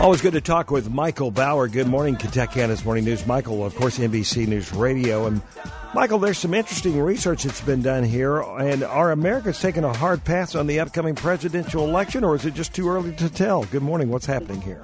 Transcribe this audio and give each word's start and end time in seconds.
Always 0.00 0.22
good 0.22 0.32
to 0.32 0.40
talk 0.40 0.70
with 0.70 0.88
Michael 0.88 1.30
Bower. 1.30 1.68
Good 1.68 1.86
morning, 1.86 2.16
Kentuckiana's 2.16 2.86
Morning 2.86 3.04
News. 3.04 3.26
Michael, 3.26 3.66
of 3.66 3.74
course, 3.74 3.98
NBC 3.98 4.48
News 4.48 4.72
Radio. 4.72 5.26
And 5.26 5.42
Michael, 5.94 6.18
there's 6.18 6.38
some 6.38 6.54
interesting 6.54 6.98
research 6.98 7.42
that's 7.42 7.60
been 7.60 7.82
done 7.82 8.02
here. 8.02 8.40
And 8.40 8.82
are 8.82 9.12
Americans 9.12 9.60
taking 9.60 9.84
a 9.84 9.92
hard 9.92 10.24
pass 10.24 10.54
on 10.54 10.66
the 10.66 10.80
upcoming 10.80 11.14
presidential 11.14 11.86
election, 11.86 12.24
or 12.24 12.34
is 12.34 12.46
it 12.46 12.54
just 12.54 12.74
too 12.74 12.88
early 12.88 13.12
to 13.16 13.28
tell? 13.28 13.64
Good 13.64 13.82
morning. 13.82 14.08
What's 14.08 14.24
happening 14.24 14.62
here? 14.62 14.80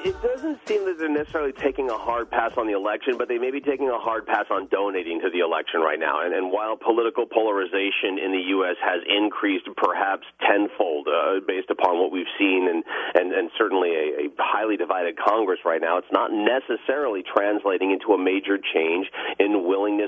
It 0.00 0.16
doesn't 0.22 0.56
seem 0.64 0.86
that 0.88 0.96
they're 0.96 1.12
necessarily 1.12 1.52
taking 1.52 1.90
a 1.90 1.98
hard 1.98 2.30
pass 2.30 2.56
on 2.56 2.64
the 2.66 2.72
election, 2.72 3.20
but 3.20 3.28
they 3.28 3.36
may 3.36 3.50
be 3.50 3.60
taking 3.60 3.92
a 3.92 4.00
hard 4.00 4.24
pass 4.24 4.46
on 4.48 4.66
donating 4.72 5.20
to 5.20 5.28
the 5.28 5.44
election 5.44 5.84
right 5.84 6.00
now. 6.00 6.24
And, 6.24 6.32
and 6.32 6.48
while 6.48 6.80
political 6.80 7.28
polarization 7.28 8.16
in 8.16 8.32
the 8.32 8.56
U.S. 8.56 8.80
has 8.80 9.04
increased 9.04 9.68
perhaps 9.76 10.24
tenfold 10.40 11.04
uh, 11.04 11.44
based 11.44 11.68
upon 11.68 12.00
what 12.00 12.12
we've 12.12 12.32
seen 12.40 12.64
and, 12.64 12.80
and, 13.12 13.28
and 13.36 13.50
certainly 13.60 13.92
a, 13.92 14.24
a 14.24 14.28
highly 14.40 14.80
divided 14.80 15.20
Congress 15.20 15.60
right 15.68 15.84
now, 15.84 15.98
it's 16.00 16.08
not 16.08 16.32
necessarily 16.32 17.20
translating 17.20 17.92
into 17.92 18.16
a 18.16 18.18
major 18.18 18.56
change 18.56 19.04
in 19.36 19.59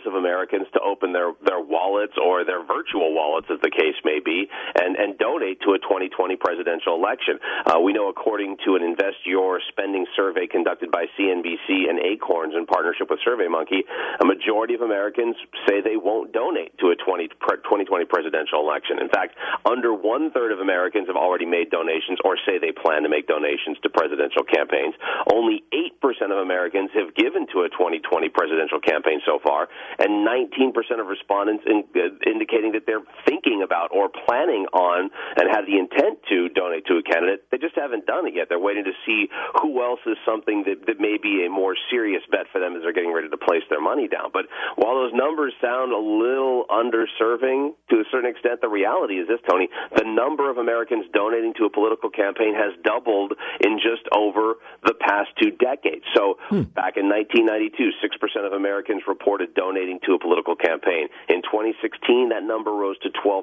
willingness 0.03 0.07
of 0.07 0.15
Americans 0.15 0.67
to 0.75 0.81
open 0.81 1.13
their, 1.13 1.33
their 1.45 1.61
wallets 1.61 2.15
or 2.23 2.45
their 2.45 2.65
virtual 2.65 3.15
wallets, 3.15 3.47
as 3.51 3.61
the 3.63 3.71
case 3.71 3.97
may 4.05 4.21
be, 4.25 4.49
and, 4.77 4.97
and 4.97 5.19
donate 5.19 5.61
to 5.63 5.73
a 5.73 5.79
2020 5.79 6.37
presidential 6.37 6.95
election. 6.95 7.39
Uh, 7.67 7.81
we 7.81 7.93
know, 7.93 8.09
according 8.09 8.57
to 8.65 8.77
an 8.77 8.83
Invest 8.83 9.25
in 9.27 9.33
You 9.33 9.59
spending 9.69 10.07
survey 10.17 10.47
conducted 10.47 10.91
by 10.91 11.07
CNBC 11.19 11.89
and 11.89 11.99
Acorns 11.99 12.55
in 12.57 12.67
partnership 12.67 13.11
with 13.11 13.21
SurveyMonkey, 13.27 13.83
a 14.21 14.25
majority 14.25 14.75
of 14.75 14.81
Americans 14.81 15.37
say 15.69 15.81
they 15.81 15.97
won't 15.97 16.33
donate 16.33 16.77
to 16.79 16.91
a 16.91 16.97
20, 16.97 17.29
2020 17.29 18.05
presidential 18.07 18.61
election. 18.61 18.99
In 19.01 19.09
fact, 19.09 19.37
under 19.65 19.93
one 19.93 20.31
third 20.31 20.53
of 20.53 20.61
Americans 20.61 21.09
have 21.09 21.17
already 21.17 21.47
made 21.47 21.71
donations 21.71 22.19
or 22.25 22.37
say 22.47 22.59
they 22.59 22.73
plan 22.73 23.03
to 23.03 23.11
make 23.11 23.27
donations 23.27 23.77
to 23.83 23.91
presidential 23.91 24.43
campaigns. 24.43 24.95
Only 25.33 25.65
8% 25.73 26.31
of 26.31 26.39
Americans 26.39 26.91
have 26.95 27.15
given 27.15 27.47
to 27.53 27.67
a 27.67 27.69
2020 27.71 28.29
presidential 28.31 28.81
campaign 28.81 29.21
so 29.27 29.39
far, 29.43 29.69
and 29.99 30.27
19% 30.27 30.73
of 31.01 31.07
respondents 31.07 31.65
in, 31.67 31.85
uh, 31.97 32.31
indicating 32.31 32.73
that 32.73 32.87
they're 32.87 33.05
thinking 33.27 33.63
about 33.63 33.91
or 33.93 34.09
planning 34.09 34.67
on 34.73 35.11
and 35.37 35.49
have 35.51 35.67
the 35.67 35.79
intent 35.79 36.19
to 36.29 36.49
donate 36.51 36.87
to 36.87 36.97
a 36.99 37.03
candidate. 37.03 37.45
They 37.51 37.59
just 37.59 37.77
haven't 37.77 38.07
done 38.07 38.27
it 38.27 38.35
yet. 38.35 38.49
They're 38.49 38.63
waiting 38.63 38.85
to 38.85 38.97
see 39.07 39.29
who 39.61 39.83
else 39.83 40.01
is 40.07 40.17
something 40.25 40.65
that, 40.65 40.87
that 40.87 41.01
may 41.01 41.19
be 41.21 41.45
a 41.47 41.51
more 41.51 41.77
serious 41.91 42.23
bet 42.31 42.47
for 42.53 42.61
them 42.61 42.77
as 42.77 42.83
they're 42.83 42.93
getting 42.93 43.13
ready 43.13 43.29
to 43.29 43.37
place 43.37 43.65
their 43.69 43.81
money 43.81 44.09
down. 44.09 44.31
But 44.33 44.47
while 44.77 44.95
those 44.97 45.13
numbers 45.15 45.53
sound 45.61 45.93
a 45.93 45.99
little 45.99 46.65
underserving 46.71 47.75
to 47.91 47.97
a 48.01 48.07
certain 48.11 48.31
extent, 48.31 48.61
the 48.61 48.69
reality 48.69 49.19
is 49.19 49.29
this, 49.29 49.41
Tony, 49.49 49.69
the 49.97 50.05
number 50.05 50.51
of 50.51 50.59
Americans 50.59 51.07
donating 51.13 51.55
to 51.59 51.65
a 51.65 51.71
political 51.71 52.11
campaign 52.11 52.55
has 52.55 52.73
doubled 52.85 53.35
in 53.61 53.79
just 53.79 54.07
over 54.15 54.57
the 54.85 54.95
past 54.95 55.31
two 55.41 55.51
decades. 55.51 56.05
So 56.15 56.39
hmm. 56.49 56.63
back 56.73 56.97
in 56.97 57.09
1992, 57.09 57.93
6% 57.99 58.47
of 58.47 58.53
Americans 58.53 59.03
reported 59.07 59.55
donating 59.55 59.82
to 59.91 60.15
a 60.15 60.19
political 60.19 60.55
campaign. 60.55 61.09
In 61.29 61.43
2016, 61.43 62.31
that 62.31 62.43
number 62.43 62.71
rose 62.71 62.99
to 63.03 63.11
12%. 63.11 63.43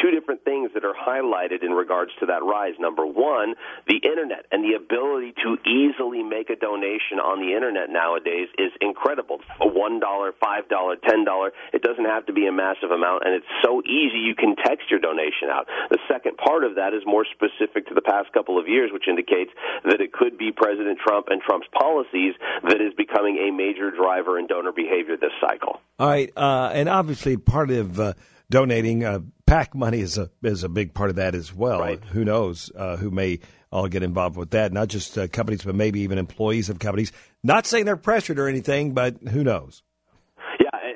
Two 0.00 0.10
different 0.10 0.44
things 0.44 0.70
that 0.74 0.84
are 0.84 0.94
highlighted 0.94 1.64
in 1.64 1.72
regards 1.72 2.12
to 2.20 2.26
that 2.26 2.44
rise. 2.44 2.74
Number 2.78 3.06
one, 3.06 3.54
the 3.88 3.96
internet 3.96 4.46
and 4.52 4.64
the 4.64 4.76
ability 4.76 5.32
to 5.42 5.56
easily 5.64 6.22
make 6.22 6.50
a 6.50 6.56
donation 6.56 7.18
on 7.20 7.40
the 7.40 7.54
internet 7.54 7.88
nowadays 7.88 8.48
is 8.58 8.72
incredible. 8.80 9.40
A 9.60 9.66
$1, 9.66 10.00
$5, 10.00 10.32
$10, 10.36 11.50
it 11.72 11.82
doesn't 11.82 12.04
have 12.04 12.26
to 12.26 12.32
be 12.32 12.46
a 12.46 12.52
massive 12.52 12.90
amount, 12.90 13.24
and 13.24 13.34
it's 13.34 13.52
so 13.64 13.82
easy 13.84 14.18
you 14.18 14.34
can 14.34 14.56
text 14.56 14.90
your 14.90 15.00
donation 15.00 15.48
out. 15.48 15.66
The 15.90 15.98
second 16.08 16.36
part 16.36 16.64
of 16.64 16.76
that 16.76 16.92
is 16.92 17.02
more 17.06 17.24
specific 17.24 17.86
to 17.88 17.94
the 17.94 18.02
past 18.02 18.32
couple 18.32 18.58
of 18.58 18.68
years, 18.68 18.90
which 18.92 19.08
indicates 19.08 19.50
that 19.84 20.00
it 20.00 20.12
could 20.12 20.36
be 20.36 20.52
President 20.52 20.98
Trump 21.00 21.28
and 21.30 21.40
Trump's 21.40 21.68
policies 21.72 22.34
that 22.64 22.80
is 22.80 22.92
becoming 22.96 23.38
a 23.38 23.50
major 23.50 23.90
driver 23.90 24.38
in 24.38 24.46
donor 24.46 24.72
behavior 24.72 25.16
this 25.16 25.32
cycle. 25.46 25.80
All 25.98 26.08
right, 26.08 26.30
uh, 26.36 26.70
and 26.74 26.88
obviously 26.88 27.36
part 27.36 27.70
of 27.70 27.98
uh, 27.98 28.12
donating 28.50 29.04
uh, 29.04 29.20
PAC 29.46 29.74
money 29.74 30.00
is 30.00 30.18
a 30.18 30.30
is 30.42 30.64
a 30.64 30.68
big 30.68 30.92
part 30.92 31.10
of 31.10 31.16
that 31.16 31.34
as 31.34 31.54
well. 31.54 31.80
Right. 31.80 32.02
Who 32.04 32.24
knows 32.24 32.70
uh, 32.76 32.96
who 32.96 33.10
may 33.10 33.40
all 33.70 33.88
get 33.88 34.02
involved 34.02 34.36
with 34.36 34.50
that? 34.50 34.72
Not 34.72 34.88
just 34.88 35.16
uh, 35.16 35.28
companies, 35.28 35.62
but 35.62 35.74
maybe 35.74 36.00
even 36.00 36.18
employees 36.18 36.68
of 36.68 36.78
companies. 36.78 37.12
Not 37.42 37.66
saying 37.66 37.84
they're 37.84 37.96
pressured 37.96 38.38
or 38.38 38.48
anything, 38.48 38.92
but 38.92 39.16
who 39.30 39.44
knows? 39.44 39.82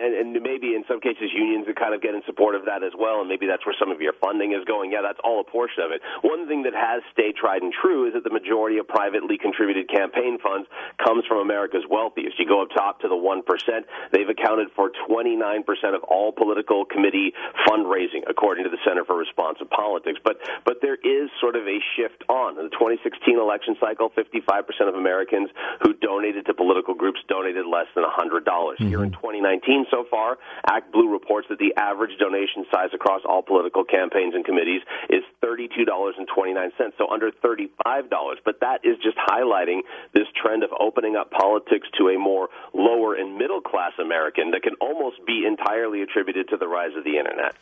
And, 0.00 0.16
and 0.16 0.42
maybe 0.42 0.72
in 0.74 0.84
some 0.88 1.00
cases 1.00 1.28
unions 1.34 1.66
that 1.66 1.76
kind 1.76 1.94
of 1.94 2.00
get 2.00 2.14
in 2.14 2.22
support 2.24 2.56
of 2.56 2.64
that 2.64 2.82
as 2.82 2.92
well, 2.96 3.20
and 3.20 3.28
maybe 3.28 3.44
that's 3.46 3.64
where 3.66 3.76
some 3.76 3.90
of 3.92 4.00
your 4.00 4.14
funding 4.16 4.52
is 4.52 4.64
going. 4.64 4.92
Yeah, 4.92 5.02
that's 5.02 5.20
all 5.22 5.40
a 5.40 5.44
portion 5.44 5.84
of 5.84 5.92
it. 5.92 6.00
One 6.22 6.48
thing 6.48 6.64
that 6.64 6.72
has 6.72 7.02
stayed 7.12 7.36
tried 7.36 7.60
and 7.60 7.72
true 7.72 8.08
is 8.08 8.14
that 8.14 8.24
the 8.24 8.32
majority 8.32 8.78
of 8.78 8.88
privately 8.88 9.36
contributed 9.36 9.90
campaign 9.90 10.38
funds 10.40 10.68
comes 11.02 11.24
from 11.26 11.44
America's 11.44 11.84
wealthiest. 11.90 12.38
You 12.38 12.46
go 12.46 12.62
up 12.62 12.70
top 12.72 13.00
to 13.04 13.08
the 13.08 13.18
1%, 13.18 13.44
they've 14.12 14.28
accounted 14.28 14.68
for 14.74 14.90
29% 15.08 15.64
of 15.94 16.02
all 16.04 16.32
political 16.32 16.84
committee 16.84 17.32
fundraising, 17.68 18.24
according 18.28 18.64
to 18.64 18.70
the 18.70 18.80
Center 18.86 19.04
for 19.04 19.16
Responsive 19.16 19.68
Politics. 19.68 20.20
But, 20.24 20.38
but 20.64 20.80
there 20.80 20.96
is 20.96 21.28
sort 21.40 21.56
of 21.56 21.66
a 21.66 21.78
shift 21.96 22.24
on. 22.28 22.56
In 22.58 22.70
the 22.70 22.76
2016 22.76 23.36
election 23.36 23.76
cycle, 23.80 24.10
55% 24.14 24.64
of 24.88 24.94
Americans 24.94 25.50
who 25.82 25.92
donated 25.94 26.46
to 26.46 26.54
political 26.54 26.94
groups 26.94 27.20
donated 27.28 27.49
less 27.66 27.86
than 27.94 28.04
$100. 28.04 28.44
dollars 28.44 28.78
mm 28.78 28.84
hmm 28.84 28.88
Here 28.88 29.04
in 29.04 29.12
2019, 29.12 29.86
so 29.90 30.04
far, 30.10 30.38
Act 30.66 30.92
Blue 30.92 31.08
reports 31.08 31.46
that 31.50 31.58
the 31.58 31.74
average 31.76 32.18
donation 32.18 32.66
size 32.72 32.90
across 32.92 33.22
all 33.24 33.42
political 33.42 33.84
campaigns 33.84 34.34
and 34.34 34.44
committees 34.44 34.82
is 35.08 35.22
$32.29, 35.44 36.26
so 36.98 37.10
under 37.10 37.30
$35. 37.30 37.70
But 38.44 38.60
that 38.60 38.80
is 38.84 38.96
just 39.02 39.16
highlighting 39.16 39.80
this 40.12 40.26
trend 40.40 40.64
of 40.64 40.70
opening 40.78 41.16
up 41.16 41.30
politics 41.30 41.88
to 41.98 42.08
a 42.08 42.18
more 42.18 42.48
lower 42.74 43.14
and 43.14 43.36
middle 43.36 43.60
class 43.60 43.92
American 44.00 44.50
that 44.52 44.62
can 44.62 44.74
almost 44.80 45.24
be 45.26 45.44
entirely 45.46 46.02
attributed 46.02 46.48
to 46.48 46.56
the 46.56 46.66
rise 46.66 46.96
of 46.96 47.04
the 47.04 47.18
internet. 47.18 47.54